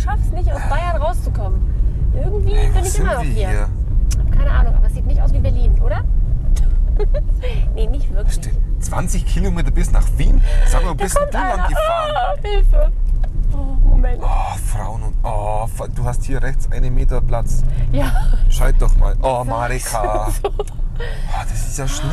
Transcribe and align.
schaffe 0.00 0.20
es 0.24 0.32
nicht, 0.32 0.50
aus 0.52 0.60
Bayern 0.68 0.96
rauszukommen. 0.96 1.60
Irgendwie 2.14 2.56
wo 2.56 2.72
bin 2.74 2.84
ich 2.84 2.98
immer 2.98 3.14
noch 3.14 3.22
hier. 3.22 3.48
hier? 3.48 3.68
Keine 4.30 4.50
Ahnung, 4.50 4.74
aber 4.74 4.86
es 4.86 4.94
sieht 4.94 5.06
nicht 5.06 5.20
aus 5.20 5.32
wie 5.32 5.38
Berlin, 5.38 5.80
oder? 5.80 6.02
nee, 7.74 7.86
nicht 7.86 8.12
wirklich. 8.12 8.34
Steht 8.34 8.54
20 8.80 9.26
Kilometer 9.26 9.70
bis 9.70 9.92
nach 9.92 10.06
Wien? 10.16 10.40
Sag 10.66 10.84
mal, 10.84 10.94
bist 10.94 11.16
du 11.16 11.20
lang 11.32 11.68
gefahren? 11.68 12.14
Ah, 12.14 12.34
Hilfe. 12.42 12.92
Oh, 13.52 13.88
Moment. 13.88 14.22
Oh, 14.22 14.56
Frauen 14.66 15.02
und. 15.02 15.14
Oh, 15.22 15.66
du 15.94 16.04
hast 16.04 16.24
hier 16.24 16.42
rechts 16.42 16.70
einen 16.70 16.94
Meter 16.94 17.20
Platz. 17.20 17.62
Ja. 17.92 18.12
Schalt 18.48 18.76
doch 18.80 18.96
mal. 18.96 19.16
Oh, 19.22 19.44
Marika. 19.46 20.28
Oh, 21.02 21.42
das 21.48 21.66
ist 21.66 21.78
ja 21.78 21.88
schlimm. 21.88 22.12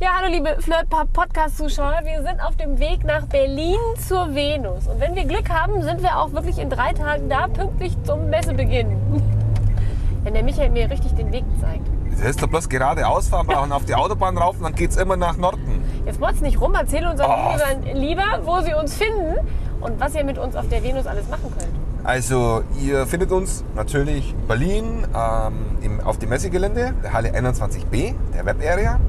Ja, 0.00 0.10
hallo 0.16 0.30
liebe 0.32 0.56
Flirt-Podcast-Zuschauer. 0.60 2.02
Wir 2.04 2.22
sind 2.22 2.40
auf 2.40 2.54
dem 2.56 2.78
Weg 2.78 3.04
nach 3.04 3.26
Berlin 3.26 3.78
zur 4.06 4.32
Venus. 4.32 4.86
Und 4.86 5.00
wenn 5.00 5.16
wir 5.16 5.24
Glück 5.24 5.50
haben, 5.50 5.82
sind 5.82 6.02
wir 6.02 6.16
auch 6.18 6.32
wirklich 6.32 6.58
in 6.58 6.70
drei 6.70 6.92
Tagen 6.92 7.28
da, 7.28 7.48
pünktlich 7.48 7.96
zum 8.04 8.30
Messebeginn. 8.30 8.96
Wenn 10.22 10.34
der 10.34 10.44
Michael 10.44 10.70
mir 10.70 10.88
richtig 10.88 11.14
den 11.16 11.32
Weg 11.32 11.44
zeigt. 11.60 11.84
Du 12.12 12.22
hättest 12.22 12.40
doch 12.42 12.48
bloß 12.48 12.68
geradeaus 12.68 13.28
fahren 13.28 13.48
und 13.48 13.72
auf 13.72 13.86
die 13.86 13.94
Autobahn 13.96 14.38
rauf 14.38 14.56
und 14.58 14.62
dann 14.64 14.74
geht's 14.76 14.96
immer 14.96 15.16
nach 15.16 15.36
Norden. 15.36 15.82
Jetzt 16.06 16.20
wollt 16.20 16.40
nicht 16.42 16.60
rum, 16.60 16.74
erzähl 16.74 17.04
unseren 17.04 17.30
Oh. 17.30 17.54
Usern 17.54 17.82
lieber, 17.94 18.40
wo 18.44 18.60
sie 18.60 18.74
uns 18.74 18.94
finden 18.96 19.34
und 19.80 19.98
was 19.98 20.14
ihr 20.14 20.24
mit 20.24 20.38
uns 20.38 20.54
auf 20.54 20.68
der 20.68 20.82
Venus 20.84 21.06
alles 21.06 21.28
machen 21.28 21.52
könnt. 21.58 21.72
Also, 22.04 22.62
ihr 22.80 23.06
findet 23.06 23.32
uns 23.32 23.64
natürlich 23.74 24.32
in 24.32 24.46
Berlin 24.46 25.06
ähm, 25.14 25.78
im, 25.82 26.00
auf 26.00 26.18
dem 26.18 26.28
Messegelände, 26.28 26.94
der 27.02 27.12
Halle 27.12 27.30
21b, 27.30 28.14
der 28.34 28.44
Web 28.46 28.58
Area. 28.64 29.00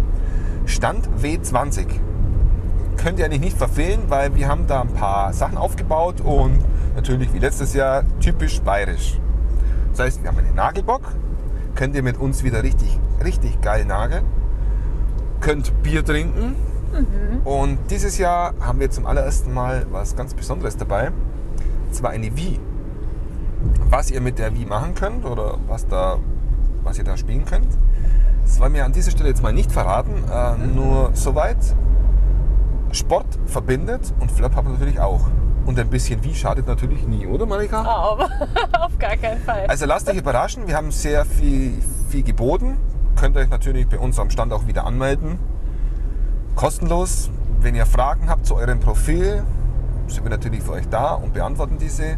Stand 0.70 1.10
W20. 1.22 1.88
Könnt 2.98 3.20
ihr 3.20 3.26
eigentlich 3.26 3.42
nicht 3.42 3.58
verfehlen, 3.58 4.04
weil 4.08 4.36
wir 4.36 4.48
haben 4.48 4.68
da 4.68 4.82
ein 4.82 4.94
paar 4.94 5.34
Sachen 5.34 5.58
aufgebaut 5.58 6.22
und 6.22 6.60
natürlich 6.96 7.34
wie 7.34 7.40
letztes 7.40 7.74
Jahr 7.74 8.04
typisch 8.20 8.62
bayerisch. 8.62 9.20
Das 9.92 10.02
heißt, 10.02 10.22
wir 10.22 10.30
haben 10.30 10.38
einen 10.38 10.56
Nagelbock, 10.56 11.02
könnt 11.76 11.96
ihr 11.96 12.04
mit 12.04 12.18
uns 12.18 12.44
wieder 12.44 12.62
richtig, 12.62 13.00
richtig 13.24 13.62
geil 13.62 13.86
nageln, 13.86 14.26
könnt 15.42 15.82
Bier 15.82 16.06
trinken 16.06 16.56
und 17.44 17.80
dieses 17.90 18.18
Jahr 18.18 18.54
haben 18.60 18.80
wir 18.80 18.92
zum 18.92 19.06
allerersten 19.06 19.54
Mal 19.54 19.88
was 19.92 20.16
ganz 20.16 20.34
Besonderes 20.34 20.78
dabei, 20.78 21.08
und 21.88 21.96
zwar 21.96 22.12
eine 22.12 22.36
Wii. 22.38 22.60
Was 23.90 24.12
ihr 24.12 24.22
mit 24.22 24.40
der 24.40 24.56
Wii 24.56 24.66
machen 24.66 24.94
könnt 24.94 25.26
oder 25.26 25.58
was, 25.68 25.88
da, 25.88 26.18
was 26.84 26.98
ihr 26.98 27.04
da 27.04 27.18
spielen 27.18 27.46
könnt, 27.46 27.78
das 28.50 28.60
wollen 28.60 28.74
wir 28.74 28.84
an 28.84 28.92
dieser 28.92 29.12
Stelle 29.12 29.30
jetzt 29.30 29.44
mal 29.44 29.54
nicht 29.54 29.72
verraten, 29.72 30.24
äh, 30.28 30.58
nur 30.58 31.12
soweit. 31.14 31.58
Sport 32.92 33.28
verbindet 33.46 34.12
und 34.20 34.32
Flop 34.32 34.56
haben 34.56 34.72
natürlich 34.72 35.00
auch. 35.00 35.22
Und 35.68 35.80
ein 35.80 35.90
bisschen 35.90 36.24
Wii 36.24 36.34
schadet 36.34 36.66
natürlich 36.66 37.06
nie, 37.06 37.28
oder 37.28 37.46
Marika? 37.46 37.84
Auf, 37.84 38.20
auf 38.72 38.98
gar 38.98 39.16
keinen 39.18 39.40
Fall. 39.44 39.68
Also 39.68 39.86
lasst 39.86 40.10
euch 40.10 40.18
überraschen, 40.18 40.68
wir 40.68 40.76
haben 40.76 40.90
sehr 40.90 41.26
viel, 41.26 41.74
viel 42.10 42.24
geboten. 42.24 42.80
Könnt 43.16 43.38
euch 43.38 43.50
natürlich 43.50 43.88
bei 43.88 44.00
uns 44.00 44.18
am 44.18 44.32
Stand 44.32 44.52
auch 44.52 44.66
wieder 44.66 44.86
anmelden. 44.88 45.38
Kostenlos. 46.56 47.30
Wenn 47.62 47.76
ihr 47.76 47.86
Fragen 47.86 48.30
habt 48.30 48.48
zu 48.48 48.56
eurem 48.56 48.80
Profil, 48.80 49.44
sind 50.08 50.24
wir 50.24 50.32
natürlich 50.32 50.64
für 50.64 50.72
euch 50.72 50.88
da 50.90 51.14
und 51.14 51.34
beantworten 51.34 51.78
diese. 51.78 52.18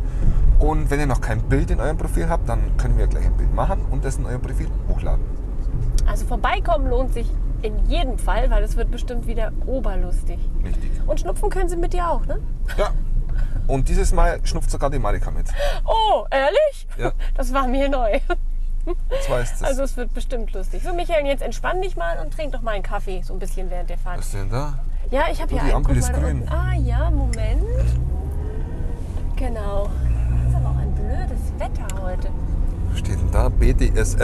Und 0.59 0.89
wenn 0.91 1.01
ihr 1.01 1.07
noch 1.07 1.19
kein 1.19 1.41
Bild 1.41 1.71
in 1.71 1.81
eurem 1.81 1.97
Profil 1.97 2.29
habt, 2.29 2.47
dann 2.47 2.77
können 2.77 2.97
wir 2.97 3.07
gleich 3.07 3.25
ein 3.25 3.35
Bild 3.35 3.53
machen 3.53 3.81
und 3.91 4.05
das 4.05 4.15
in 4.15 4.25
euer 4.25 4.39
Profil 4.39 4.67
hochladen. 4.87 5.41
Also 6.11 6.25
vorbeikommen 6.25 6.89
lohnt 6.89 7.13
sich 7.13 7.25
in 7.61 7.85
jedem 7.87 8.17
Fall, 8.19 8.49
weil 8.49 8.63
es 8.63 8.75
wird 8.75 8.91
bestimmt 8.91 9.27
wieder 9.27 9.53
oberlustig. 9.65 10.39
Richtig. 10.61 10.91
Und 11.07 11.21
schnupfen 11.21 11.49
können 11.49 11.69
sie 11.69 11.77
mit 11.77 11.93
dir 11.93 12.09
auch, 12.09 12.25
ne? 12.25 12.41
Ja. 12.77 12.89
Und 13.67 13.87
dieses 13.87 14.11
Mal 14.11 14.45
schnupft 14.45 14.69
sogar 14.69 14.89
die 14.89 14.99
Marika 14.99 15.31
mit. 15.31 15.47
Oh, 15.85 16.25
ehrlich? 16.29 16.87
Ja. 16.97 17.13
Das 17.35 17.53
war 17.53 17.65
mir 17.65 17.87
neu. 17.87 18.19
So 19.25 19.33
heißt 19.35 19.55
es. 19.55 19.63
Also 19.63 19.83
es 19.83 19.95
wird 19.95 20.13
bestimmt 20.13 20.51
lustig. 20.51 20.83
So 20.83 20.93
Michael, 20.93 21.25
jetzt 21.27 21.43
entspann 21.43 21.81
dich 21.81 21.95
mal 21.95 22.19
und 22.19 22.33
trink 22.33 22.51
doch 22.51 22.61
mal 22.61 22.71
einen 22.71 22.83
Kaffee, 22.83 23.21
so 23.21 23.31
ein 23.31 23.39
bisschen 23.39 23.69
während 23.69 23.89
der 23.89 23.97
Fahrt. 23.97 24.17
Was 24.17 24.25
ist 24.25 24.33
denn 24.33 24.49
da? 24.49 24.79
Ja, 25.11 25.25
ich 25.31 25.41
habe 25.41 25.53
Oh, 25.53 25.59
hier 25.59 25.59
die 25.61 25.73
einen. 25.73 25.75
Ampel 25.75 25.95
Guck 25.95 26.03
ist 26.03 26.13
grün. 26.13 26.49
Ah 26.49 26.73
ja, 26.73 27.09
Moment. 27.09 27.63
Genau. 29.37 29.89
Das 30.43 30.49
ist 30.49 30.55
aber 30.57 30.69
auch 30.71 30.77
ein 30.77 30.93
blödes 30.93 31.53
Wetter 31.57 32.01
heute. 32.01 32.27
Was 32.89 32.99
steht 32.99 33.17
denn 33.17 33.31
da? 33.31 33.47
BDSM. 33.47 34.19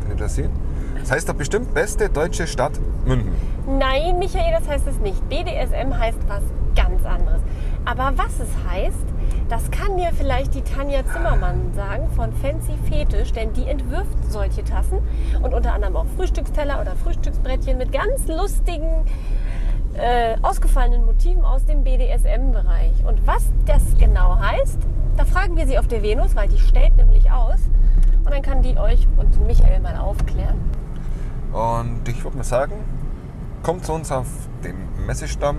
Könnt 0.00 0.08
ihr 0.08 0.16
das 0.16 0.34
sehen? 0.34 0.50
Das 1.00 1.10
heißt 1.10 1.28
doch 1.28 1.34
bestimmt 1.34 1.74
beste 1.74 2.08
deutsche 2.08 2.46
Stadt 2.46 2.72
München. 3.04 3.34
Nein, 3.66 4.18
Michael, 4.18 4.52
das 4.58 4.68
heißt 4.68 4.86
es 4.86 4.98
nicht. 4.98 5.28
BDSM 5.28 5.96
heißt 5.96 6.18
was 6.28 6.42
ganz 6.74 7.04
anderes. 7.04 7.40
Aber 7.84 8.12
was 8.16 8.38
es 8.40 8.48
heißt, 8.68 9.06
das 9.48 9.70
kann 9.70 9.96
dir 9.96 10.10
vielleicht 10.16 10.54
die 10.54 10.62
Tanja 10.62 11.04
Zimmermann 11.12 11.72
sagen 11.74 12.08
von 12.10 12.32
Fancy 12.34 12.74
Fetisch, 12.88 13.32
denn 13.32 13.52
die 13.52 13.66
entwirft 13.66 14.16
solche 14.28 14.62
Tassen 14.62 14.98
und 15.42 15.54
unter 15.54 15.72
anderem 15.72 15.96
auch 15.96 16.06
Frühstücksteller 16.16 16.80
oder 16.80 16.94
Frühstücksbrettchen 16.96 17.78
mit 17.78 17.90
ganz 17.90 18.28
lustigen, 18.28 19.04
äh, 19.94 20.36
ausgefallenen 20.42 21.04
Motiven 21.04 21.44
aus 21.44 21.64
dem 21.64 21.82
BDSM-Bereich. 21.82 23.04
Und 23.04 23.26
was 23.26 23.46
das 23.66 23.82
genau 23.98 24.38
heißt, 24.38 24.78
da 25.16 25.24
fragen 25.24 25.56
wir 25.56 25.66
sie 25.66 25.78
auf 25.78 25.88
der 25.88 26.02
Venus, 26.02 26.36
weil 26.36 26.48
die 26.48 26.58
stellt 26.58 26.96
nämlich 26.96 27.30
aus. 27.30 27.58
Und 28.24 28.30
dann 28.30 28.42
kann 28.42 28.62
die 28.62 28.76
euch 28.76 29.06
und 29.16 29.46
Michael 29.46 29.80
mal 29.80 29.96
aufklären. 29.96 30.60
Und 31.52 32.08
ich 32.08 32.22
würde 32.22 32.36
mal 32.36 32.44
sagen, 32.44 32.74
kommt 33.62 33.84
zu 33.84 33.92
uns 33.92 34.12
auf 34.12 34.26
den 34.62 35.06
Messestamm. 35.06 35.58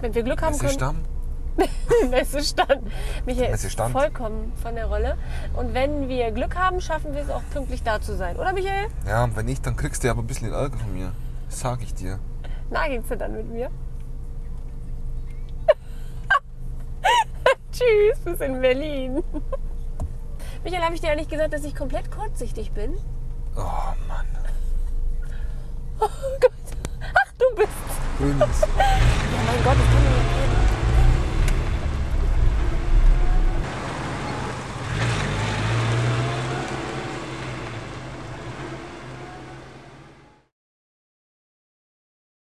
Wenn 0.00 0.14
wir 0.14 0.22
Glück 0.22 0.42
haben 0.42 0.58
können. 0.58 1.06
Messestamm? 2.10 2.78
Michael 3.26 3.50
Messestand. 3.50 3.94
ist 3.94 4.00
vollkommen 4.00 4.52
von 4.62 4.74
der 4.74 4.86
Rolle. 4.86 5.16
Und 5.54 5.74
wenn 5.74 6.08
wir 6.08 6.30
Glück 6.30 6.56
haben, 6.56 6.80
schaffen 6.80 7.14
wir 7.14 7.22
es 7.22 7.30
auch 7.30 7.42
pünktlich 7.50 7.82
da 7.82 8.00
zu 8.00 8.16
sein. 8.16 8.36
Oder 8.36 8.52
Michael? 8.52 8.88
Ja, 9.06 9.24
und 9.24 9.36
wenn 9.36 9.46
nicht, 9.46 9.66
dann 9.66 9.76
kriegst 9.76 10.04
du 10.04 10.10
aber 10.10 10.22
ein 10.22 10.26
bisschen 10.26 10.52
Ärger 10.52 10.76
von 10.76 10.92
mir. 10.92 11.12
Das 11.48 11.60
sag 11.60 11.82
ich 11.82 11.94
dir. 11.94 12.18
Nagelst 12.70 13.10
du 13.10 13.16
dann 13.16 13.32
mit 13.32 13.50
mir? 13.50 13.70
Tschüss, 17.72 18.18
bis 18.24 18.40
in 18.40 18.60
Berlin. 18.60 19.22
Michael, 20.64 20.82
habe 20.82 20.94
ich 20.94 21.00
dir 21.00 21.10
eigentlich 21.10 21.28
gesagt, 21.28 21.52
dass 21.52 21.64
ich 21.64 21.74
komplett 21.74 22.10
kurzsichtig 22.10 22.72
bin? 22.72 22.94
Oh 23.56 23.60
Mann. 24.08 24.26
Oh 26.00 26.08
Gott. 26.40 26.52
Ach, 27.00 27.32
du 27.38 27.56
bist. 27.56 27.70
Grünes. 28.18 28.38
Ja, 28.38 29.40
mein 29.46 29.64
Gott, 29.64 29.76
das 29.78 29.86
kann 29.86 30.02
mir 30.02 30.10
nicht 30.10 30.30
gehen. 30.34 30.55